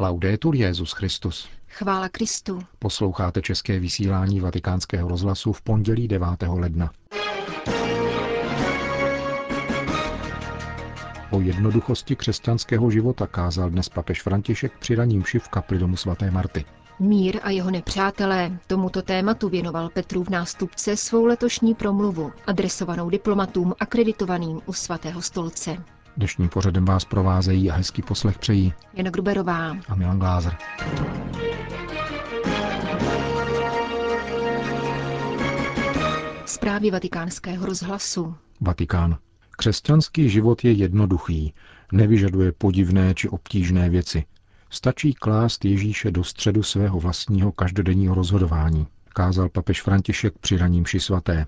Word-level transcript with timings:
Laudetur 0.00 0.54
Jezus 0.54 0.92
Christus. 0.92 1.48
Chvála 1.68 2.08
Kristu. 2.08 2.58
Posloucháte 2.78 3.42
české 3.42 3.78
vysílání 3.80 4.40
Vatikánského 4.40 5.08
rozhlasu 5.08 5.52
v 5.52 5.62
pondělí 5.62 6.08
9. 6.08 6.28
ledna. 6.48 6.90
O 11.30 11.40
jednoduchosti 11.40 12.16
křesťanského 12.16 12.90
života 12.90 13.26
kázal 13.26 13.70
dnes 13.70 13.88
papež 13.88 14.22
František 14.22 14.72
při 14.78 14.94
raním 14.94 15.22
v 15.38 15.48
kapli 15.48 15.78
domu 15.78 15.96
svaté 15.96 16.30
Marty. 16.30 16.64
Mír 16.98 17.40
a 17.42 17.50
jeho 17.50 17.70
nepřátelé. 17.70 18.58
Tomuto 18.66 19.02
tématu 19.02 19.48
věnoval 19.48 19.88
v 20.24 20.30
nástupce 20.30 20.96
svou 20.96 21.24
letošní 21.24 21.74
promluvu, 21.74 22.32
adresovanou 22.46 23.10
diplomatům 23.10 23.74
akreditovaným 23.80 24.60
u 24.66 24.72
svatého 24.72 25.22
stolce. 25.22 25.76
Dnešním 26.18 26.48
pořadem 26.48 26.84
vás 26.84 27.04
provázejí 27.04 27.70
a 27.70 27.74
hezký 27.74 28.02
poslech 28.02 28.38
přejí 28.38 28.72
Jana 28.94 29.10
Gruberová 29.10 29.76
a 29.88 29.94
Milan 29.94 30.18
Glázer. 30.18 30.56
Zprávy 36.44 36.90
vatikánského 36.90 37.66
rozhlasu. 37.66 38.34
Vatikán. 38.60 39.16
Křesťanský 39.50 40.28
život 40.28 40.64
je 40.64 40.72
jednoduchý, 40.72 41.54
nevyžaduje 41.92 42.52
podivné 42.52 43.14
či 43.14 43.28
obtížné 43.28 43.90
věci. 43.90 44.24
Stačí 44.70 45.14
klást 45.14 45.64
Ježíše 45.64 46.10
do 46.10 46.24
středu 46.24 46.62
svého 46.62 47.00
vlastního 47.00 47.52
každodenního 47.52 48.14
rozhodování, 48.14 48.86
kázal 49.08 49.48
papež 49.48 49.82
František 49.82 50.38
při 50.38 50.56
raním 50.56 50.84
svaté. 50.98 51.46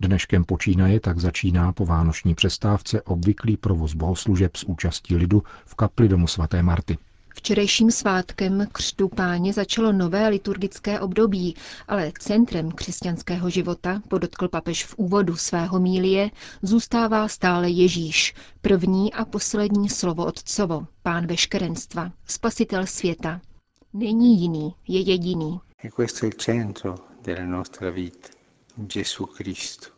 Dneškem 0.00 0.44
počínaje 0.44 1.00
tak 1.00 1.18
začíná 1.18 1.72
po 1.72 1.86
vánoční 1.86 2.34
přestávce 2.34 3.02
obvyklý 3.02 3.56
provoz 3.56 3.94
bohoslužeb 3.94 4.56
s 4.56 4.64
účastí 4.64 5.16
lidu 5.16 5.42
v 5.64 5.74
kapli 5.74 6.08
domu 6.08 6.26
svaté 6.26 6.62
Marty. 6.62 6.98
Včerejším 7.34 7.90
svátkem 7.90 8.66
křtu 8.72 9.08
páně 9.08 9.52
začalo 9.52 9.92
nové 9.92 10.28
liturgické 10.28 11.00
období, 11.00 11.54
ale 11.88 12.12
centrem 12.18 12.70
křesťanského 12.70 13.50
života, 13.50 14.02
podotkl 14.08 14.48
papež 14.48 14.84
v 14.84 14.94
úvodu 14.96 15.36
svého 15.36 15.80
mílie, 15.80 16.30
zůstává 16.62 17.28
stále 17.28 17.70
Ježíš, 17.70 18.34
první 18.60 19.12
a 19.12 19.24
poslední 19.24 19.88
slovo 19.88 20.26
Otcovo, 20.26 20.86
pán 21.02 21.26
veškerenstva, 21.26 22.12
spasitel 22.26 22.86
světa. 22.86 23.40
Není 23.92 24.40
jiný, 24.40 24.74
je 24.88 25.00
jediný. 25.00 25.60
E 25.84 25.90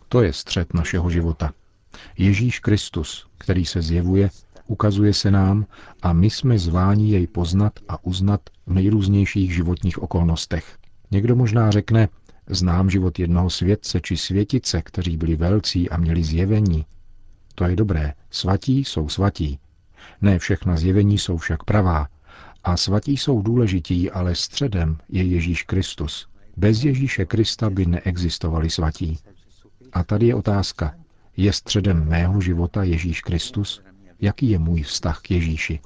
to 0.08 0.22
je 0.22 0.32
střed 0.32 0.74
našeho 0.74 1.10
života. 1.10 1.52
Ježíš 2.18 2.58
Kristus, 2.58 3.26
který 3.38 3.64
se 3.64 3.82
zjevuje, 3.82 4.30
ukazuje 4.66 5.14
se 5.14 5.30
nám 5.30 5.66
a 6.02 6.12
my 6.12 6.30
jsme 6.30 6.58
zváni 6.58 7.10
jej 7.10 7.26
poznat 7.26 7.72
a 7.88 8.04
uznat 8.04 8.40
v 8.66 8.72
nejrůznějších 8.72 9.54
životních 9.54 10.02
okolnostech. 10.02 10.78
Někdo 11.10 11.36
možná 11.36 11.70
řekne, 11.70 12.08
znám 12.46 12.90
život 12.90 13.18
jednoho 13.18 13.50
světce 13.50 14.00
či 14.00 14.16
světice, 14.16 14.82
kteří 14.82 15.16
byli 15.16 15.36
velcí 15.36 15.90
a 15.90 15.96
měli 15.96 16.24
zjevení. 16.24 16.86
To 17.54 17.64
je 17.64 17.76
dobré, 17.76 18.12
svatí 18.30 18.84
jsou 18.84 19.08
svatí. 19.08 19.58
Ne 20.20 20.38
všechna 20.38 20.76
zjevení 20.76 21.18
jsou 21.18 21.36
však 21.36 21.64
pravá. 21.64 22.08
A 22.64 22.76
svatí 22.76 23.16
jsou 23.16 23.42
důležití, 23.42 24.10
ale 24.10 24.34
středem 24.34 24.98
je 25.08 25.22
Ježíš 25.22 25.62
Kristus. 25.62 26.28
Bez 26.58 26.84
Ježíše 26.84 27.24
Krista 27.24 27.70
by 27.70 27.86
neexistovali 27.86 28.70
svatí. 28.70 29.18
A 29.92 30.04
tady 30.04 30.26
je 30.26 30.34
otázka, 30.34 30.94
je 31.36 31.52
středem 31.52 32.08
mého 32.08 32.40
života 32.40 32.82
Ježíš 32.82 33.20
Kristus? 33.20 33.82
Jaký 34.20 34.50
je 34.50 34.58
můj 34.58 34.82
vztah 34.82 35.20
k 35.20 35.30
Ježíši? 35.30 35.80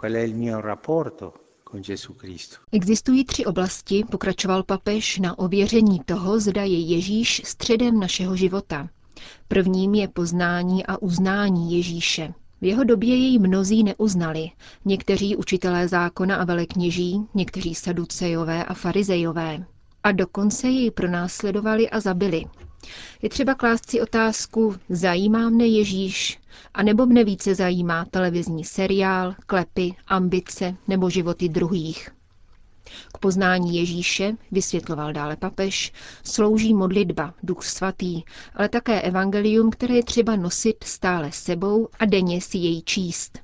Existují 2.73 3.25
tři 3.25 3.45
oblasti, 3.45 4.05
pokračoval 4.11 4.63
papež, 4.63 5.19
na 5.19 5.39
ověření 5.39 6.01
toho, 6.01 6.41
zda 6.41 6.63
je 6.63 6.81
Ježíš 6.81 7.43
středem 7.45 8.01
našeho 8.01 8.37
života. 8.37 8.89
Prvním 9.49 9.95
je 9.95 10.09
poznání 10.09 10.87
a 10.87 10.97
uznání 10.97 11.77
Ježíše. 11.77 12.35
V 12.61 12.65
jeho 12.65 12.85
době 12.85 13.17
jej 13.17 13.39
mnozí 13.39 13.85
neuznali. 13.85 14.51
Někteří 14.85 15.37
učitelé 15.37 15.89
zákona 15.89 16.37
a 16.37 16.45
velekněží, 16.45 17.21
někteří 17.35 17.75
saducejové 17.75 18.65
a 18.65 18.75
farizejové. 18.75 19.65
A 20.05 20.13
dokonce 20.13 20.69
jej 20.69 20.91
pronásledovali 20.91 21.91
a 21.91 22.01
zabili. 22.01 22.45
Je 23.23 23.29
třeba 23.29 23.55
klást 23.55 23.91
si 23.91 24.01
otázku, 24.01 24.77
zajímá 24.89 25.51
mne 25.51 25.67
Ježíš, 25.67 26.41
a 26.75 26.83
nebo 26.83 27.07
mne 27.07 27.25
více 27.25 27.55
zajímá 27.55 28.05
televizní 28.05 28.65
seriál, 28.65 29.35
klepy, 29.47 29.95
ambice 30.07 30.77
nebo 30.89 31.11
životy 31.11 31.49
druhých. 31.49 32.09
K 33.15 33.19
poznání 33.19 33.77
Ježíše, 33.77 34.37
vysvětloval 34.51 35.13
dále 35.13 35.37
papež, 35.37 35.93
slouží 36.25 36.75
modlitba, 36.75 37.35
duch 37.43 37.65
svatý, 37.65 38.23
ale 38.55 38.69
také 38.69 39.01
evangelium, 39.03 39.71
které 39.71 39.95
je 39.95 40.05
třeba 40.05 40.37
nosit 40.37 40.85
stále 40.85 41.33
sebou 41.33 41.89
a 41.99 42.05
denně 42.05 42.41
si 42.41 42.59
jej 42.59 42.83
číst. 42.83 43.39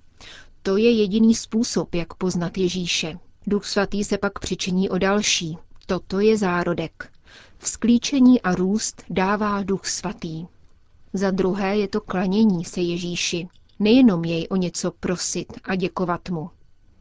To 0.63 0.77
je 0.77 0.91
jediný 0.91 1.35
způsob, 1.35 1.95
jak 1.95 2.15
poznat 2.15 2.59
Ježíše. 2.59 3.19
Duch 3.47 3.67
svatý 3.67 4.05
se 4.05 4.19
pak 4.19 4.39
přičiní 4.39 4.89
o 4.91 4.99
další. 4.99 5.59
Toto 5.91 6.21
je 6.21 6.37
zárodek. 6.39 7.13
Vzklíčení 7.59 8.43
a 8.43 8.55
růst 8.55 9.03
dává 9.11 9.63
duch 9.63 9.87
svatý. 9.87 10.47
Za 11.13 11.31
druhé 11.31 11.77
je 11.77 11.89
to 11.89 12.01
klanění 12.01 12.65
se 12.65 12.81
Ježíši, 12.81 13.49
nejenom 13.79 14.25
jej 14.25 14.47
o 14.51 14.57
něco 14.57 14.91
prosit 14.91 15.53
a 15.65 15.75
děkovat 15.75 16.29
mu. 16.29 16.51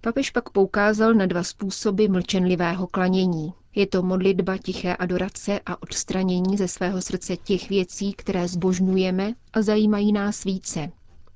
Papež 0.02 0.30
pak 0.32 0.50
poukázal 0.50 1.14
na 1.14 1.26
dva 1.26 1.44
způsoby 1.44 2.06
mlčenlivého 2.08 2.88
klanění. 2.88 3.54
Je 3.76 3.88
to 3.88 4.04
modlitba 4.04 4.58
tiché 4.58 4.96
adorace 4.96 5.60
a 5.66 5.82
odstranění 5.82 6.58
ze 6.58 6.68
svého 6.68 7.02
srdce 7.02 7.38
těch 7.38 7.70
věcí, 7.70 8.14
které 8.14 8.48
zbožňujeme 8.48 9.34
a 9.54 9.62
zajímají 9.62 10.12
nás 10.12 10.44
více. 10.44 10.92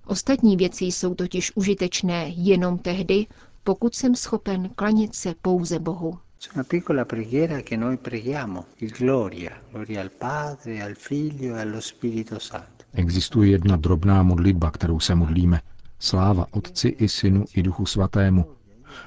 Ostatní 0.05 0.57
věci 0.57 0.85
jsou 0.85 1.15
totiž 1.15 1.51
užitečné 1.55 2.27
jenom 2.35 2.77
tehdy, 2.77 3.27
pokud 3.63 3.95
jsem 3.95 4.15
schopen 4.15 4.69
klanit 4.69 5.15
se 5.15 5.35
pouze 5.41 5.79
Bohu. 5.79 6.19
Una 6.49 6.63
piccola 6.63 7.05
preghiera 7.05 7.61
che 7.61 7.77
noi 7.77 7.97
preghiamo, 7.97 8.65
il 8.77 8.89
gloria, 8.89 9.61
gloria 9.71 10.01
al 10.01 10.11
Padre, 10.11 10.81
al 10.81 10.95
Figlio 10.95 11.55
e 11.55 11.61
allo 11.61 11.79
Spirito 11.79 12.39
Santo. 12.39 12.83
Existuje 12.93 13.51
jedna 13.51 13.77
drobná 13.77 14.23
modlitba, 14.23 14.71
kterou 14.71 14.99
se 14.99 15.15
modlíme. 15.15 15.61
Sláva 15.99 16.47
Otci 16.51 16.87
i 16.87 17.07
Synu 17.07 17.45
i 17.53 17.61
Duchu 17.61 17.85
Svatému. 17.85 18.45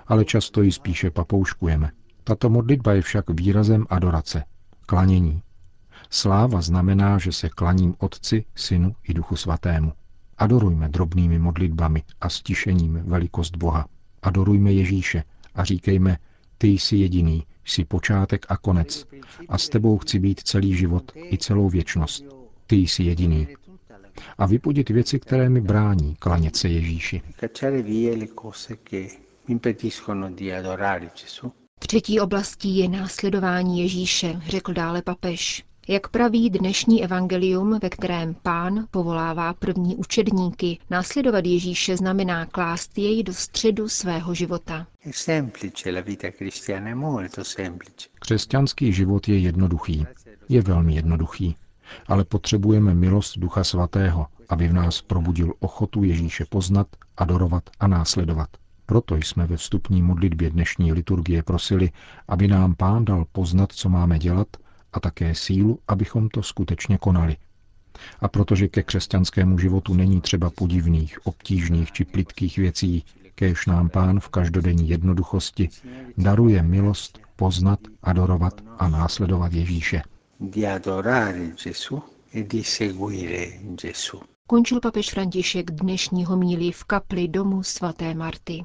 Ale 0.07 0.25
často 0.25 0.63
ji 0.63 0.73
spíše 0.73 1.11
papouškujeme. 1.11 1.91
Tato 2.25 2.51
modlitba 2.51 2.93
je 2.93 3.03
však 3.03 3.31
výrazem 3.31 3.87
adorace, 3.91 4.45
klanění. 4.87 5.43
Sláva 6.11 6.61
znamená, 6.61 7.19
že 7.19 7.33
se 7.33 7.49
klaním 7.49 7.95
Otci, 7.99 8.45
Synu 8.55 8.97
i 9.09 9.15
Duchu 9.15 9.37
Svatému. 9.37 9.93
Adorujme 10.39 10.89
drobnými 10.89 11.39
modlitbami 11.39 12.03
a 12.21 12.29
stišením 12.29 13.03
velikost 13.05 13.57
Boha. 13.57 13.87
Adorujme 14.23 14.73
Ježíše 14.73 15.25
a 15.55 15.65
říkejme, 15.65 16.19
ty 16.59 16.69
jsi 16.69 16.97
jediný, 16.97 17.43
jsi 17.65 17.85
počátek 17.85 18.47
a 18.49 18.57
konec 18.57 19.07
a 19.49 19.59
s 19.59 19.69
tebou 19.69 19.99
chci 19.99 20.19
být 20.19 20.41
celý 20.41 20.77
život 20.77 21.13
i 21.33 21.39
celou 21.39 21.69
věčnost. 21.69 22.25
Ty 22.67 22.77
jsi 22.77 23.03
jediný. 23.03 23.49
A 24.39 24.47
vypudit 24.47 24.91
věci, 24.91 25.21
které 25.21 25.49
mi 25.49 25.61
brání 25.61 26.17
klanět 26.19 26.57
se 26.57 26.69
Ježíši. 26.69 27.23
Třetí 31.79 32.21
oblastí 32.21 32.77
je 32.79 32.89
následování 32.89 33.81
Ježíše, 33.81 34.41
řekl 34.47 34.73
dále 34.73 35.03
papež. 35.03 35.65
Jak 35.89 36.09
praví 36.09 36.51
dnešní 36.51 37.05
evangelium, 37.05 37.79
ve 37.83 37.91
kterém 37.91 38.35
pán 38.43 38.87
povolává 38.91 39.55
první 39.55 39.97
učedníky, 39.97 40.79
následovat 40.91 41.45
Ježíše 41.45 41.97
znamená 41.97 42.47
klást 42.47 42.99
jej 42.99 43.23
do 43.23 43.35
středu 43.35 43.89
svého 43.89 44.35
života. 44.35 44.87
Křesťanský 48.21 48.93
život 48.93 49.29
je 49.29 49.39
jednoduchý. 49.39 50.07
Je 50.49 50.63
velmi 50.63 50.95
jednoduchý. 50.95 51.57
Ale 52.07 52.25
potřebujeme 52.25 52.95
milost 52.95 53.39
Ducha 53.39 53.65
Svatého, 53.65 54.27
aby 54.49 54.69
v 54.69 54.73
nás 54.73 55.03
probudil 55.03 55.53
ochotu 55.61 56.05
Ježíše 56.05 56.45
poznat, 56.49 56.87
adorovat 57.17 57.71
a 57.81 57.87
následovat. 57.87 58.49
Proto 58.87 59.17
jsme 59.17 59.47
ve 59.47 59.57
vstupní 59.57 60.03
modlitbě 60.03 60.51
dnešní 60.51 60.93
liturgie 60.93 61.43
prosili, 61.43 61.91
aby 62.29 62.49
nám 62.49 62.75
Pán 62.75 63.05
dal 63.05 63.25
poznat, 63.33 63.73
co 63.73 63.89
máme 63.89 64.19
dělat 64.19 64.49
a 64.95 65.01
také 65.01 65.35
sílu, 65.35 65.79
abychom 65.89 66.29
to 66.29 66.43
skutečně 66.43 66.99
konali. 66.99 67.37
A 68.21 68.29
protože 68.29 68.69
ke 68.69 68.83
křesťanskému 68.83 69.59
životu 69.59 69.95
není 69.95 70.21
třeba 70.21 70.51
podivných, 70.51 71.27
obtížných 71.27 71.93
či 71.93 72.05
plitkých 72.05 72.59
věcí, 72.59 73.05
kéž 73.35 73.67
nám 73.67 73.89
pán 73.89 74.21
v 74.21 74.29
každodenní 74.29 74.89
jednoduchosti 74.89 75.69
daruje 76.19 76.63
milost 76.63 77.19
poznat, 77.37 77.79
adorovat 78.03 78.61
a 78.79 78.89
následovat 78.89 79.53
Ježíše. 79.53 80.03
E 82.35 82.49
Končil 84.47 84.81
papež 84.81 85.11
František 85.11 85.71
dnešního 85.71 86.37
míli 86.37 86.73
v 86.73 86.85
kapli 86.85 87.29
domu 87.29 87.63
svaté 87.63 88.15
Marty. 88.15 88.65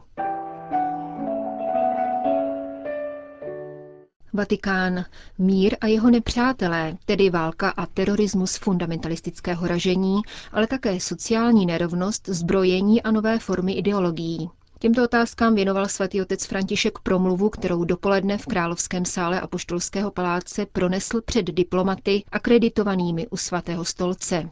Vatikán. 4.39 5.06
Mír 5.38 5.75
a 5.81 5.88
jeho 5.88 6.09
nepřátelé, 6.09 6.97
tedy 7.06 7.30
válka 7.30 7.69
a 7.69 7.86
terorismus 7.86 8.56
fundamentalistického 8.57 9.68
ražení, 9.68 10.21
ale 10.51 10.68
také 10.68 11.00
sociální 11.00 11.65
nerovnost, 11.65 12.30
zbrojení 12.30 13.01
a 13.03 13.12
nové 13.12 13.39
formy 13.39 13.74
ideologií. 13.74 14.50
Těmto 14.80 15.03
otázkám 15.03 15.56
věnoval 15.56 15.88
svatý 15.88 16.21
otec 16.21 16.45
František 16.45 17.00
promluvu, 17.00 17.50
kterou 17.50 17.83
dopoledne 17.83 18.38
v 18.38 18.45
Královském 18.45 19.06
sále 19.06 19.41
Apoštolského 19.41 20.12
paláce 20.12 20.65
pronesl 20.65 21.21
před 21.21 21.45
diplomaty 21.45 22.24
akreditovanými 22.31 23.27
u 23.27 23.38
svatého 23.38 23.86
stolce. 23.86 24.50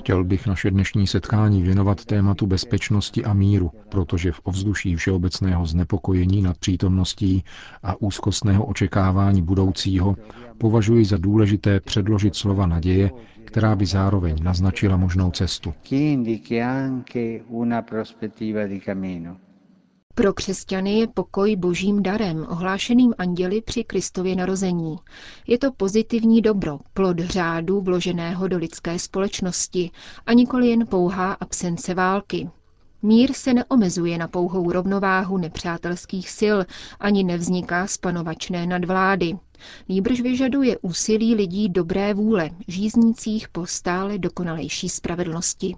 Chtěl 0.00 0.24
bych 0.24 0.46
naše 0.46 0.70
dnešní 0.70 1.06
setkání 1.06 1.62
věnovat 1.62 2.04
tématu 2.04 2.46
bezpečnosti 2.46 3.24
a 3.24 3.32
míru, 3.32 3.70
protože 3.88 4.32
v 4.32 4.40
ovzduší 4.44 4.96
všeobecného 4.96 5.66
znepokojení 5.66 6.42
nad 6.42 6.58
přítomností 6.58 7.44
a 7.82 8.00
úzkostného 8.00 8.64
očekávání 8.66 9.42
budoucího 9.42 10.16
považuji 10.58 11.04
za 11.04 11.16
důležité 11.16 11.80
předložit 11.80 12.36
slova 12.36 12.66
naděje, 12.66 13.10
která 13.44 13.76
by 13.76 13.86
zároveň 13.86 14.36
naznačila 14.42 14.96
možnou 14.96 15.30
cestu. 15.30 15.74
Pro 20.18 20.32
křesťany 20.32 20.98
je 20.98 21.06
pokoj 21.06 21.56
božím 21.56 22.02
darem, 22.02 22.46
ohlášeným 22.48 23.14
anděli 23.18 23.60
při 23.60 23.84
Kristově 23.84 24.36
narození. 24.36 24.96
Je 25.46 25.58
to 25.58 25.72
pozitivní 25.72 26.42
dobro, 26.42 26.78
plod 26.94 27.18
řádu 27.18 27.80
vloženého 27.80 28.48
do 28.48 28.58
lidské 28.58 28.98
společnosti 28.98 29.90
a 30.26 30.32
nikoli 30.32 30.68
jen 30.68 30.86
pouhá 30.86 31.32
absence 31.32 31.94
války. 31.94 32.50
Mír 33.02 33.32
se 33.32 33.54
neomezuje 33.54 34.18
na 34.18 34.28
pouhou 34.28 34.72
rovnováhu 34.72 35.38
nepřátelských 35.38 36.30
sil, 36.38 36.58
ani 37.00 37.24
nevzniká 37.24 37.86
z 37.86 37.96
panovačné 37.96 38.66
nadvlády. 38.66 39.38
Nýbrž 39.88 40.20
vyžaduje 40.20 40.78
úsilí 40.78 41.34
lidí 41.34 41.68
dobré 41.68 42.14
vůle, 42.14 42.50
žíznících 42.68 43.48
po 43.48 43.66
stále 43.66 44.18
dokonalejší 44.18 44.88
spravedlnosti. 44.88 45.76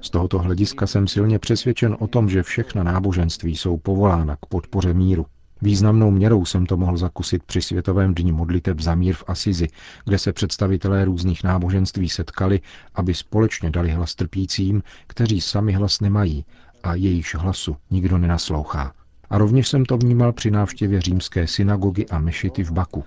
Z 0.00 0.10
tohoto 0.10 0.38
hlediska 0.38 0.86
jsem 0.86 1.06
silně 1.06 1.38
přesvědčen 1.38 1.96
o 1.98 2.06
tom, 2.06 2.28
že 2.28 2.42
všechna 2.42 2.82
náboženství 2.82 3.56
jsou 3.56 3.76
povolána 3.76 4.36
k 4.36 4.46
podpoře 4.46 4.94
míru. 4.94 5.26
Významnou 5.62 6.10
měrou 6.10 6.44
jsem 6.44 6.66
to 6.66 6.76
mohl 6.76 6.96
zakusit 6.96 7.42
při 7.42 7.62
Světovém 7.62 8.14
dní 8.14 8.32
modliteb 8.32 8.80
za 8.80 8.94
mír 8.94 9.14
v 9.14 9.24
Asizi, 9.26 9.68
kde 10.04 10.18
se 10.18 10.32
představitelé 10.32 11.04
různých 11.04 11.44
náboženství 11.44 12.08
setkali, 12.08 12.60
aby 12.94 13.14
společně 13.14 13.70
dali 13.70 13.90
hlas 13.90 14.14
trpícím, 14.14 14.82
kteří 15.06 15.40
sami 15.40 15.72
hlas 15.72 16.00
nemají 16.00 16.44
a 16.82 16.94
jejíž 16.94 17.34
hlasu 17.34 17.76
nikdo 17.90 18.18
nenaslouchá. 18.18 18.92
A 19.30 19.38
rovněž 19.38 19.68
jsem 19.68 19.84
to 19.84 19.98
vnímal 19.98 20.32
při 20.32 20.50
návštěvě 20.50 21.00
římské 21.00 21.46
synagogy 21.46 22.06
a 22.10 22.18
mešity 22.18 22.64
v 22.64 22.72
Baku. 22.72 23.04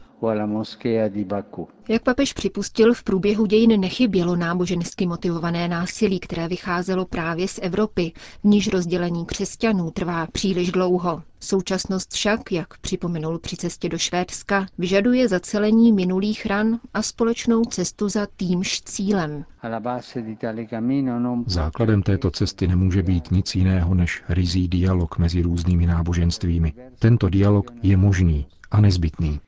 Jak 1.89 2.03
papež 2.03 2.33
připustil, 2.33 2.93
v 2.93 3.03
průběhu 3.03 3.45
dějin 3.45 3.79
nechybělo 3.79 4.35
nábožensky 4.35 5.07
motivované 5.07 5.67
násilí, 5.67 6.19
které 6.19 6.47
vycházelo 6.47 7.05
právě 7.05 7.47
z 7.47 7.59
Evropy, 7.61 8.11
v 8.43 8.47
níž 8.47 8.67
rozdělení 8.67 9.25
křesťanů 9.25 9.91
trvá 9.91 10.27
příliš 10.27 10.71
dlouho. 10.71 11.23
Současnost 11.39 12.13
však, 12.13 12.51
jak 12.51 12.77
připomenul 12.77 13.39
při 13.39 13.57
cestě 13.57 13.89
do 13.89 13.97
Švédska, 13.97 14.65
vyžaduje 14.77 15.27
zacelení 15.27 15.91
minulých 15.93 16.45
ran 16.45 16.79
a 16.93 17.01
společnou 17.01 17.63
cestu 17.65 18.09
za 18.09 18.27
týmž 18.37 18.81
cílem. 18.81 19.45
Základem 21.45 22.01
této 22.03 22.31
cesty 22.31 22.67
nemůže 22.67 23.03
být 23.03 23.31
nic 23.31 23.55
jiného 23.55 23.93
než 23.95 24.23
rizí 24.29 24.67
dialog 24.67 25.17
mezi 25.17 25.41
různými 25.41 25.85
náboženstvími. 25.85 26.73
Tento 26.99 27.29
dialog 27.29 27.71
je 27.83 27.97
možný 27.97 28.47
a 28.71 28.81
nezbytný. 28.81 29.39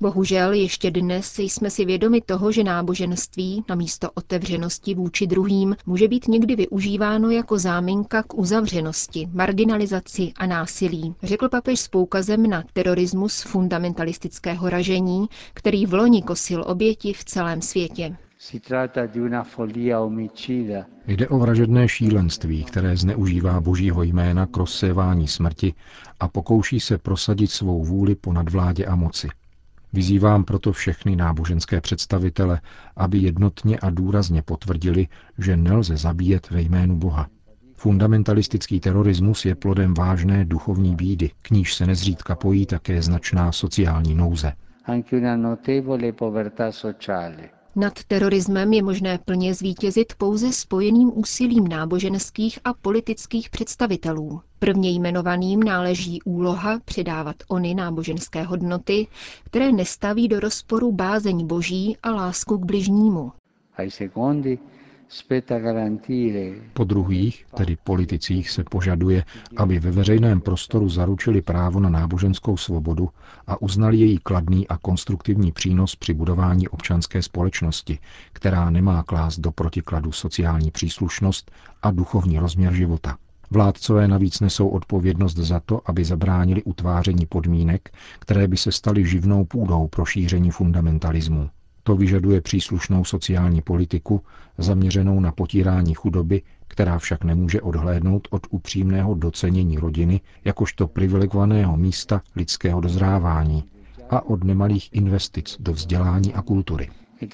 Bohužel 0.00 0.52
ještě 0.52 0.90
dnes 0.90 1.38
jsme 1.38 1.70
si 1.70 1.84
vědomi 1.84 2.20
toho, 2.20 2.52
že 2.52 2.64
náboženství 2.64 3.64
na 3.68 3.74
místo 3.74 4.10
otevřenosti 4.14 4.94
vůči 4.94 5.26
druhým 5.26 5.76
může 5.86 6.08
být 6.08 6.28
někdy 6.28 6.56
využíváno 6.56 7.30
jako 7.30 7.58
záminka 7.58 8.22
k 8.22 8.34
uzavřenosti, 8.34 9.28
marginalizaci 9.32 10.32
a 10.36 10.46
násilí, 10.46 11.14
řekl 11.22 11.48
papež 11.48 11.80
s 11.80 11.88
poukazem 11.88 12.50
na 12.50 12.64
terorismus 12.72 13.42
fundamentalistického 13.42 14.68
ražení, 14.70 15.26
který 15.54 15.86
v 15.86 15.94
loni 15.94 16.22
kosil 16.22 16.64
oběti 16.66 17.12
v 17.12 17.24
celém 17.24 17.62
světě. 17.62 18.16
Jde 21.06 21.28
o 21.28 21.38
vražedné 21.38 21.88
šílenství, 21.88 22.64
které 22.64 22.96
zneužívá 22.96 23.60
božího 23.60 24.02
jména 24.02 24.46
k 24.46 24.56
rozsévání 24.56 25.28
smrti 25.28 25.74
a 26.20 26.28
pokouší 26.28 26.80
se 26.80 26.98
prosadit 26.98 27.50
svou 27.50 27.84
vůli 27.84 28.14
po 28.14 28.32
nadvládě 28.32 28.86
a 28.86 28.94
moci. 28.96 29.28
Vyzývám 29.92 30.44
proto 30.44 30.72
všechny 30.72 31.16
náboženské 31.16 31.80
představitele, 31.80 32.60
aby 32.96 33.18
jednotně 33.18 33.78
a 33.78 33.90
důrazně 33.90 34.42
potvrdili, 34.42 35.08
že 35.38 35.56
nelze 35.56 35.96
zabíjet 35.96 36.50
ve 36.50 36.62
jménu 36.62 36.96
Boha. 36.96 37.28
Fundamentalistický 37.74 38.80
terorismus 38.80 39.44
je 39.44 39.54
plodem 39.54 39.94
vážné 39.94 40.44
duchovní 40.44 40.94
bídy, 40.94 41.30
k 41.42 41.50
níž 41.50 41.74
se 41.74 41.86
nezřídka 41.86 42.34
pojí 42.34 42.66
také 42.66 43.02
značná 43.02 43.52
sociální 43.52 44.14
nouze. 44.14 44.52
Nad 47.78 48.04
terorismem 48.04 48.72
je 48.72 48.82
možné 48.82 49.18
plně 49.18 49.54
zvítězit 49.54 50.12
pouze 50.18 50.52
spojeným 50.52 51.18
úsilím 51.18 51.68
náboženských 51.68 52.58
a 52.64 52.72
politických 52.74 53.50
představitelů. 53.50 54.40
Prvně 54.58 54.90
jmenovaným 54.90 55.60
náleží 55.62 56.22
úloha 56.22 56.80
předávat 56.84 57.36
ony 57.48 57.74
náboženské 57.74 58.42
hodnoty, 58.42 59.06
které 59.44 59.72
nestaví 59.72 60.28
do 60.28 60.40
rozporu 60.40 60.92
bázeň 60.92 61.46
boží 61.46 61.96
a 62.02 62.10
lásku 62.10 62.58
k 62.58 62.64
bližnímu. 62.64 63.32
Po 66.72 66.84
druhých, 66.84 67.46
tedy 67.56 67.76
politicích, 67.84 68.50
se 68.50 68.64
požaduje, 68.64 69.24
aby 69.56 69.78
ve 69.78 69.90
veřejném 69.90 70.40
prostoru 70.40 70.88
zaručili 70.88 71.42
právo 71.42 71.80
na 71.80 71.88
náboženskou 71.90 72.56
svobodu 72.56 73.08
a 73.46 73.62
uznali 73.62 73.96
její 73.96 74.18
kladný 74.18 74.68
a 74.68 74.78
konstruktivní 74.78 75.52
přínos 75.52 75.96
při 75.96 76.14
budování 76.14 76.68
občanské 76.68 77.22
společnosti, 77.22 77.98
která 78.32 78.70
nemá 78.70 79.02
klást 79.02 79.38
do 79.38 79.52
protikladu 79.52 80.12
sociální 80.12 80.70
příslušnost 80.70 81.50
a 81.82 81.90
duchovní 81.90 82.38
rozměr 82.38 82.72
života. 82.74 83.16
Vládcové 83.50 84.08
navíc 84.08 84.40
nesou 84.40 84.68
odpovědnost 84.68 85.36
za 85.36 85.60
to, 85.60 85.80
aby 85.90 86.04
zabránili 86.04 86.62
utváření 86.62 87.26
podmínek, 87.26 87.90
které 88.18 88.48
by 88.48 88.56
se 88.56 88.72
staly 88.72 89.06
živnou 89.06 89.44
půdou 89.44 89.88
pro 89.88 90.04
šíření 90.04 90.50
fundamentalismu. 90.50 91.50
To 91.86 91.96
vyžaduje 91.96 92.40
příslušnou 92.40 93.04
sociální 93.04 93.62
politiku 93.62 94.22
zaměřenou 94.58 95.20
na 95.20 95.32
potírání 95.32 95.94
chudoby, 95.94 96.42
která 96.68 96.98
však 96.98 97.24
nemůže 97.24 97.60
odhlédnout 97.60 98.28
od 98.30 98.46
upřímného 98.50 99.14
docenění 99.14 99.76
rodiny 99.76 100.20
jakožto 100.44 100.86
privilegovaného 100.88 101.76
místa 101.76 102.22
lidského 102.36 102.80
dozrávání 102.80 103.64
a 104.10 104.26
od 104.26 104.44
nemalých 104.44 104.88
investic 104.92 105.56
do 105.60 105.72
vzdělání 105.72 106.34
a 106.34 106.42
kultury. 106.42 106.90
E 107.22 107.26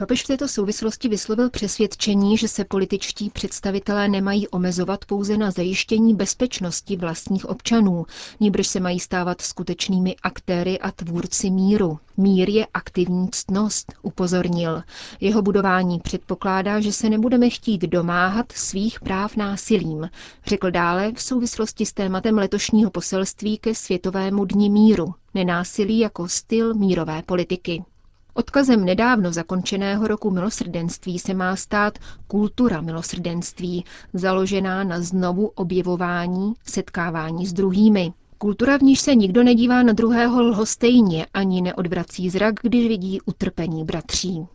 Papež 0.00 0.22
v 0.24 0.26
této 0.26 0.48
souvislosti 0.48 1.08
vyslovil 1.08 1.50
přesvědčení, 1.50 2.36
že 2.36 2.48
se 2.48 2.64
političtí 2.64 3.30
představitelé 3.30 4.08
nemají 4.08 4.48
omezovat 4.48 5.04
pouze 5.04 5.36
na 5.36 5.50
zajištění 5.50 6.14
bezpečnosti 6.14 6.96
vlastních 6.96 7.46
občanů, 7.48 8.06
níbrž 8.40 8.66
se 8.66 8.80
mají 8.80 9.00
stávat 9.00 9.40
skutečnými 9.40 10.16
aktéry 10.22 10.78
a 10.78 10.90
tvůrci 10.90 11.50
míru. 11.50 11.98
Mír 12.16 12.48
je 12.50 12.66
aktivní 12.74 13.28
ctnost, 13.30 13.92
upozornil. 14.02 14.82
Jeho 15.20 15.42
budování 15.42 15.98
předpokládá, 16.00 16.80
že 16.80 16.92
se 16.92 17.10
nebudeme 17.10 17.50
chtít 17.50 17.80
domáhat 17.82 18.52
svých 18.52 19.00
práv 19.00 19.36
násilím, 19.36 20.10
řekl 20.46 20.70
dále 20.70 21.12
v 21.12 21.22
souvislosti 21.22 21.86
s 21.86 21.92
tématem 21.92 22.38
letošního 22.38 22.90
poselství 22.90 23.58
ke 23.58 23.74
Světovému 23.74 24.44
dni 24.44 24.70
míru. 24.70 25.14
Nenásilí 25.34 25.98
jako 25.98 26.28
styl 26.28 26.74
mírové 26.74 27.22
politiky. 27.22 27.84
Odkazem 28.34 28.84
nedávno 28.84 29.32
zakončeného 29.32 30.06
roku 30.08 30.30
milosrdenství 30.30 31.18
se 31.18 31.34
má 31.34 31.56
stát 31.56 31.98
kultura 32.26 32.80
milosrdenství, 32.80 33.84
založená 34.14 34.84
na 34.84 35.00
znovu 35.00 35.46
objevování, 35.46 36.52
setkávání 36.64 37.46
s 37.46 37.52
druhými. 37.52 38.12
Kultura, 38.38 38.76
v 38.78 38.82
níž 38.82 39.00
se 39.00 39.14
nikdo 39.14 39.42
nedívá 39.42 39.82
na 39.82 39.92
druhého 39.92 40.42
lhostejně 40.42 41.26
ani 41.34 41.62
neodvrací 41.62 42.30
zrak, 42.30 42.54
když 42.62 42.88
vidí 42.88 43.20
utrpení 43.20 43.84
bratří. 43.84 44.46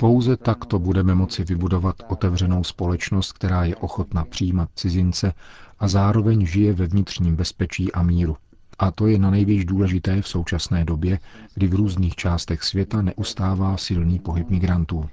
Pouze 0.00 0.36
takto 0.36 0.78
budeme 0.78 1.14
moci 1.14 1.44
vybudovat 1.44 1.96
otevřenou 2.08 2.64
společnost, 2.64 3.32
která 3.32 3.64
je 3.64 3.76
ochotna 3.76 4.24
přijímat 4.24 4.68
cizince 4.74 5.32
a 5.78 5.88
zároveň 5.88 6.46
žije 6.46 6.72
ve 6.72 6.86
vnitřním 6.86 7.36
bezpečí 7.36 7.92
a 7.92 8.02
míru. 8.02 8.36
A 8.80 8.90
to 8.90 9.06
je 9.06 9.18
na 9.18 9.30
nejvíc 9.30 9.64
důležité 9.64 10.22
v 10.22 10.28
současné 10.28 10.84
době, 10.84 11.18
kdy 11.54 11.66
v 11.66 11.74
různých 11.74 12.14
částech 12.14 12.62
světa 12.62 13.02
neustává 13.02 13.76
silný 13.76 14.18
pohyb 14.18 14.50
migrantů. 14.50 15.08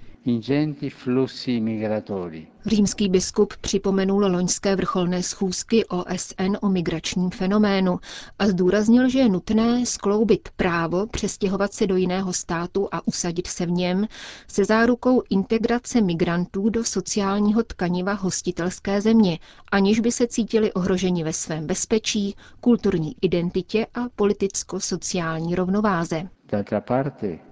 Římský 2.65 3.09
biskup 3.09 3.53
připomenul 3.61 4.21
loňské 4.27 4.75
vrcholné 4.75 5.23
schůzky 5.23 5.85
OSN 5.85 6.57
o 6.61 6.69
migračním 6.69 7.29
fenoménu 7.29 7.99
a 8.39 8.47
zdůraznil, 8.47 9.09
že 9.09 9.19
je 9.19 9.29
nutné 9.29 9.85
skloubit 9.85 10.49
právo 10.55 11.07
přestěhovat 11.07 11.73
se 11.73 11.87
do 11.87 11.95
jiného 11.95 12.33
státu 12.33 12.87
a 12.91 13.07
usadit 13.07 13.47
se 13.47 13.65
v 13.65 13.71
něm 13.71 14.07
se 14.47 14.65
zárukou 14.65 15.23
integrace 15.29 16.01
migrantů 16.01 16.69
do 16.69 16.83
sociálního 16.83 17.63
tkaniva 17.63 18.13
hostitelské 18.13 19.01
země, 19.01 19.39
aniž 19.71 19.99
by 19.99 20.11
se 20.11 20.27
cítili 20.27 20.73
ohroženi 20.73 21.23
ve 21.23 21.33
svém 21.33 21.67
bezpečí, 21.67 22.35
kulturní 22.61 23.15
identitě 23.21 23.87
a 23.93 23.99
politicko-sociální 24.15 25.55
rovnováze. 25.55 26.29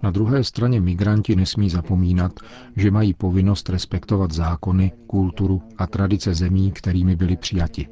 Na 0.02 0.12
druhé 0.12 0.44
straně 0.44 0.82
migranti 0.82 1.36
nesmí 1.36 1.70
zapomínat, 1.70 2.32
že 2.76 2.92
mají 2.92 3.14
povinnost 3.14 3.70
respektovat 3.70 4.32
zákony, 4.32 4.92
kulturu 5.08 5.62
a 5.78 5.88
tradice 5.88 6.34
zemí, 6.34 6.72
kterými 6.72 7.16
byli 7.16 7.38
přijati. 7.38 7.88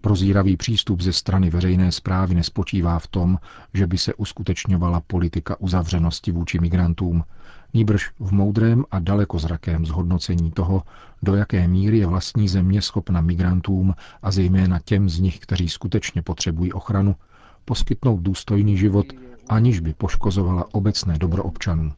Prozíravý 0.00 0.56
přístup 0.56 1.00
ze 1.00 1.12
strany 1.12 1.50
veřejné 1.50 1.92
zprávy 1.92 2.34
nespočívá 2.34 2.98
v 2.98 3.06
tom, 3.06 3.38
že 3.74 3.86
by 3.86 3.98
se 3.98 4.14
uskutečňovala 4.14 5.00
politika 5.00 5.60
uzavřenosti 5.60 6.32
vůči 6.32 6.58
migrantům, 6.58 7.24
nýbrž 7.74 8.10
v 8.18 8.32
moudrém 8.32 8.84
a 8.90 8.98
dalekozrakém 8.98 9.86
zhodnocení 9.86 10.50
toho, 10.50 10.82
do 11.22 11.34
jaké 11.34 11.68
míry 11.68 11.98
je 11.98 12.06
vlastní 12.06 12.48
země 12.48 12.82
schopna 12.82 13.20
migrantům 13.20 13.94
a 14.22 14.30
zejména 14.30 14.78
těm 14.78 15.08
z 15.08 15.20
nich, 15.20 15.38
kteří 15.38 15.68
skutečně 15.68 16.22
potřebují 16.22 16.72
ochranu, 16.72 17.16
poskytnout 17.64 18.20
důstojný 18.20 18.76
život 18.76 19.06
aniž 19.48 19.80
by 19.80 19.94
poškozovala 19.94 20.64
obecné 20.72 21.18
dobro 21.18 21.42
občanů. 21.42 21.92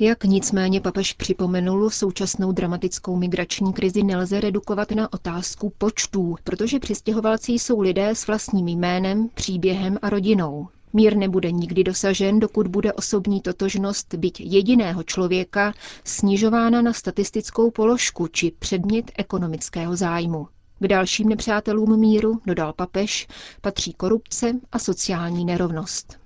Jak 0.00 0.24
nicméně 0.24 0.80
papež 0.80 1.12
připomenul, 1.12 1.90
současnou 1.90 2.52
dramatickou 2.52 3.16
migrační 3.16 3.72
krizi 3.72 4.02
nelze 4.02 4.40
redukovat 4.40 4.90
na 4.90 5.12
otázku 5.12 5.72
počtů, 5.78 6.36
protože 6.44 6.78
přistěhovalci 6.78 7.52
jsou 7.52 7.80
lidé 7.80 8.08
s 8.14 8.26
vlastním 8.26 8.68
jménem, 8.68 9.28
příběhem 9.34 9.98
a 10.02 10.10
rodinou. 10.10 10.68
Mír 10.92 11.16
nebude 11.16 11.50
nikdy 11.52 11.84
dosažen, 11.84 12.40
dokud 12.40 12.66
bude 12.66 12.92
osobní 12.92 13.40
totožnost 13.40 14.14
byť 14.14 14.40
jediného 14.40 15.02
člověka 15.02 15.72
snižována 16.04 16.82
na 16.82 16.92
statistickou 16.92 17.70
položku 17.70 18.26
či 18.28 18.52
předmět 18.58 19.10
ekonomického 19.18 19.96
zájmu. 19.96 20.48
K 20.80 20.88
dalším 20.88 21.28
nepřátelům 21.28 22.00
míru, 22.00 22.40
dodal 22.46 22.72
papež, 22.72 23.26
patří 23.60 23.92
korupce 23.92 24.52
a 24.72 24.78
sociální 24.78 25.44
nerovnost. 25.44 26.20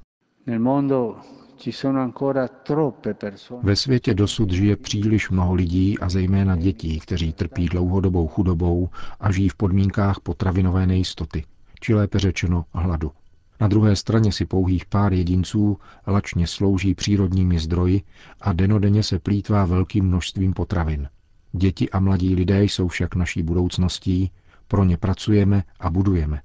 Ve 3.63 3.77
světě 3.77 4.15
dosud 4.15 4.51
žije 4.51 4.77
příliš 4.77 5.31
mnoho 5.31 5.55
lidí 5.55 5.99
a 5.99 6.09
zejména 6.09 6.57
dětí, 6.57 7.01
kteří 7.01 7.33
trpí 7.33 7.67
dlouhodobou 7.67 8.29
chudobou 8.29 8.89
a 9.21 9.33
žijí 9.33 9.49
v 9.49 9.55
podmínkách 9.55 10.21
potravinové 10.21 10.87
nejistoty, 10.87 11.45
či 11.81 11.95
lépe 11.95 12.19
řečeno 12.19 12.65
hladu. 12.73 13.13
Na 13.61 13.69
druhé 13.69 13.97
straně 13.97 14.33
si 14.33 14.45
pouhých 14.45 14.87
pár 14.87 15.13
jedinců 15.13 15.79
lačně 16.07 16.47
slouží 16.47 16.95
přírodními 16.95 17.59
zdroji 17.59 18.03
a 18.41 18.53
denodenně 18.53 19.03
se 19.03 19.19
plítvá 19.19 19.65
velkým 19.65 20.05
množstvím 20.05 20.53
potravin. 20.53 21.09
Děti 21.53 21.91
a 21.91 22.01
mladí 22.01 22.35
lidé 22.35 22.65
jsou 22.65 22.89
však 22.89 23.15
naší 23.15 23.43
budoucností 23.43 24.31
pro 24.73 24.85
ně 24.85 24.97
pracujeme 24.97 25.63
a 25.81 25.91
budujeme. 25.91 26.41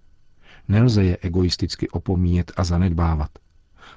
Nelze 0.68 1.04
je 1.04 1.18
egoisticky 1.22 1.90
opomíjet 1.90 2.52
a 2.58 2.64
zanedbávat. 2.64 3.30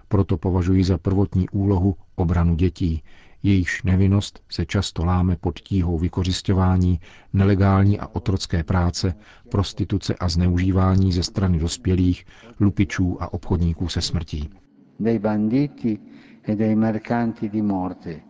Proto 0.09 0.37
považuji 0.37 0.85
za 0.85 0.99
prvotní 0.99 1.49
úlohu 1.49 1.97
obranu 2.15 2.55
dětí, 2.55 3.03
jejichž 3.43 3.83
nevinnost 3.83 4.43
se 4.49 4.67
často 4.67 5.05
láme 5.05 5.37
pod 5.37 5.61
tíhou 5.61 5.99
vykořišťování, 5.99 7.01
nelegální 7.33 8.01
a 8.01 8.07
otrocké 8.07 8.63
práce, 8.65 9.15
prostituce 9.51 10.15
a 10.15 10.29
zneužívání 10.29 11.13
ze 11.13 11.23
strany 11.23 11.59
dospělých, 11.59 12.25
lupičů 12.61 13.23
a 13.23 13.33
obchodníků 13.33 13.89
se 13.89 14.01
smrtí. 14.01 14.51
Dei 15.01 15.19
banditi 15.19 15.99
e 16.49 16.57
dei 16.57 16.75
mercanti 16.75 17.49
di 17.49 17.63
morte, 17.63 18.21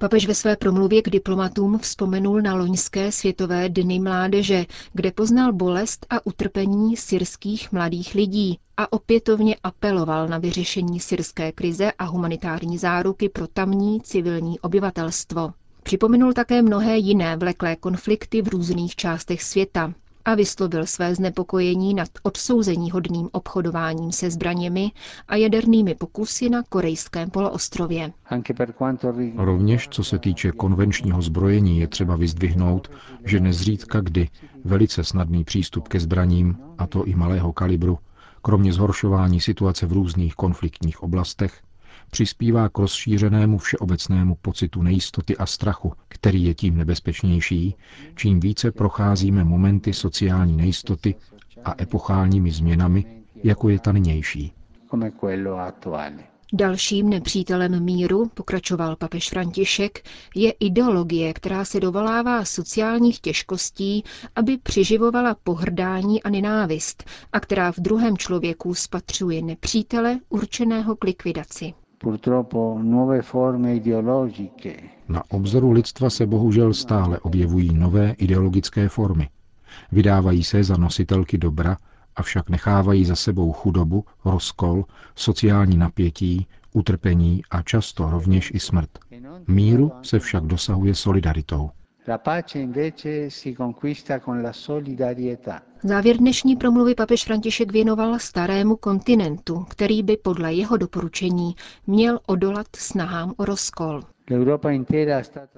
Papež 0.00 0.26
ve 0.26 0.34
své 0.34 0.56
promluvě 0.56 1.02
k 1.02 1.10
diplomatům 1.10 1.78
vzpomenul 1.78 2.40
na 2.42 2.54
loňské 2.54 3.12
světové 3.12 3.68
dny 3.68 4.00
mládeže, 4.00 4.66
kde 4.92 5.12
poznal 5.12 5.52
bolest 5.52 6.06
a 6.10 6.26
utrpení 6.26 6.96
syrských 6.96 7.72
mladých 7.72 8.14
lidí 8.14 8.58
a 8.76 8.92
opětovně 8.92 9.56
apeloval 9.62 10.28
na 10.28 10.38
vyřešení 10.38 11.00
syrské 11.00 11.52
krize 11.52 11.92
a 11.92 12.04
humanitární 12.04 12.78
záruky 12.78 13.28
pro 13.28 13.46
tamní 13.46 14.00
civilní 14.00 14.60
obyvatelstvo. 14.60 15.52
Připomenul 15.82 16.32
také 16.32 16.62
mnohé 16.62 16.96
jiné 16.96 17.36
vleklé 17.36 17.76
konflikty 17.76 18.42
v 18.42 18.48
různých 18.48 18.96
částech 18.96 19.42
světa, 19.42 19.94
a 20.24 20.34
vyslovil 20.34 20.86
své 20.86 21.14
znepokojení 21.14 21.94
nad 21.94 22.08
odsouzení 22.22 22.90
hodným 22.90 23.28
obchodováním 23.32 24.12
se 24.12 24.30
zbraněmi 24.30 24.92
a 25.28 25.36
jadernými 25.36 25.94
pokusy 25.94 26.50
na 26.50 26.62
korejském 26.62 27.30
poloostrově. 27.30 28.12
Rovněž 29.36 29.88
co 29.88 30.04
se 30.04 30.18
týče 30.18 30.52
konvenčního 30.52 31.22
zbrojení 31.22 31.80
je 31.80 31.86
třeba 31.86 32.16
vyzdvihnout, 32.16 32.90
že 33.24 33.40
nezřídka 33.40 34.00
kdy 34.00 34.28
velice 34.64 35.04
snadný 35.04 35.44
přístup 35.44 35.88
ke 35.88 36.00
zbraním, 36.00 36.58
a 36.78 36.86
to 36.86 37.04
i 37.04 37.14
malého 37.14 37.52
kalibru, 37.52 37.98
kromě 38.42 38.72
zhoršování 38.72 39.40
situace 39.40 39.86
v 39.86 39.92
různých 39.92 40.34
konfliktních 40.34 41.02
oblastech, 41.02 41.60
přispívá 42.10 42.68
k 42.68 42.78
rozšířenému 42.78 43.58
všeobecnému 43.58 44.34
pocitu 44.34 44.82
nejistoty 44.82 45.36
a 45.36 45.46
strachu, 45.46 45.92
který 46.08 46.44
je 46.44 46.54
tím 46.54 46.76
nebezpečnější, 46.76 47.74
čím 48.16 48.40
více 48.40 48.72
procházíme 48.72 49.44
momenty 49.44 49.92
sociální 49.92 50.56
nejistoty 50.56 51.14
a 51.64 51.74
epochálními 51.82 52.50
změnami, 52.50 53.04
jako 53.44 53.68
je 53.68 53.78
ta 53.78 53.92
nynější. 53.92 54.52
Dalším 56.52 57.08
nepřítelem 57.08 57.84
míru, 57.84 58.28
pokračoval 58.34 58.96
papež 58.96 59.28
František, 59.30 60.08
je 60.34 60.50
ideologie, 60.50 61.32
která 61.34 61.64
se 61.64 61.80
dovolává 61.80 62.44
sociálních 62.44 63.20
těžkostí, 63.20 64.04
aby 64.36 64.58
přiživovala 64.58 65.36
pohrdání 65.42 66.22
a 66.22 66.30
nenávist 66.30 67.04
a 67.32 67.40
která 67.40 67.72
v 67.72 67.78
druhém 67.78 68.16
člověku 68.18 68.74
spatřuje 68.74 69.42
nepřítele 69.42 70.18
určeného 70.28 70.96
k 70.96 71.04
likvidaci. 71.04 71.74
Na 75.08 75.22
obzoru 75.30 75.70
lidstva 75.70 76.10
se 76.10 76.26
bohužel 76.26 76.74
stále 76.74 77.18
objevují 77.20 77.74
nové 77.74 78.10
ideologické 78.18 78.88
formy. 78.88 79.28
Vydávají 79.92 80.44
se 80.44 80.64
za 80.64 80.76
nositelky 80.76 81.38
dobra, 81.38 81.76
avšak 82.16 82.50
nechávají 82.50 83.04
za 83.04 83.16
sebou 83.16 83.52
chudobu, 83.52 84.04
rozkol, 84.24 84.84
sociální 85.14 85.76
napětí, 85.76 86.46
utrpení 86.72 87.42
a 87.50 87.62
často 87.62 88.10
rovněž 88.10 88.50
i 88.54 88.60
smrt. 88.60 88.90
Míru 89.48 89.92
se 90.02 90.18
však 90.18 90.44
dosahuje 90.44 90.94
solidaritou. 90.94 91.70
Závěr 95.82 96.16
dnešní 96.16 96.56
promluvy 96.56 96.94
papež 96.94 97.24
František 97.24 97.72
věnoval 97.72 98.18
starému 98.18 98.76
kontinentu, 98.76 99.64
který 99.68 100.02
by 100.02 100.16
podle 100.16 100.54
jeho 100.54 100.76
doporučení 100.76 101.54
měl 101.86 102.20
odolat 102.26 102.66
snahám 102.76 103.34
o 103.36 103.44
rozkol. 103.44 104.02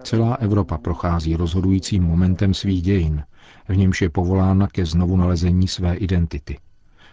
Celá 0.02 0.35
Evropa 0.35 0.78
prochází 0.78 1.37
rozhodujícím 1.37 2.02
momentem 2.02 2.54
svých 2.54 2.83
dějin, 2.83 3.23
v 3.69 3.76
němž 3.76 4.02
je 4.02 4.11
povolána 4.11 4.69
ke 4.69 4.87
znovu 4.87 5.16
nalezení 5.16 5.69
své 5.69 5.95
identity. 5.95 6.59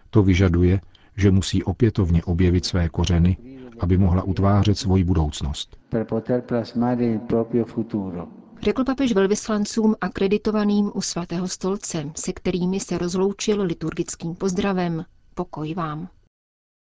To 0.09 0.23
vyžaduje, 0.23 0.81
že 1.17 1.31
musí 1.31 1.63
opětovně 1.63 2.23
objevit 2.23 2.65
své 2.65 2.89
kořeny, 2.89 3.37
aby 3.79 3.97
mohla 3.97 4.23
utvářet 4.23 4.77
svoji 4.77 5.03
budoucnost 5.03 5.77
řekl 8.61 8.83
papež 8.83 9.13
velvyslancům 9.13 9.95
akreditovaným 10.01 10.91
u 10.93 11.01
svatého 11.01 11.47
stolce, 11.47 12.11
se 12.15 12.33
kterými 12.33 12.79
se 12.79 12.97
rozloučil 12.97 13.61
liturgickým 13.61 14.35
pozdravem. 14.35 15.05
Pokoj 15.33 15.73
vám. 15.73 16.09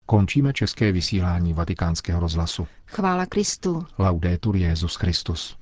Končíme 0.05 0.53
české 0.53 0.91
vysílání 0.91 1.53
vatikánského 1.53 2.19
rozhlasu. 2.19 2.67
Chvála 2.85 3.25
Kristu. 3.25 3.85
Laudetur 3.99 4.55
Jezus 4.55 4.95
Christus. 4.95 5.57